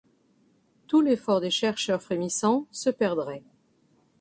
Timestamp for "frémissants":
2.01-2.65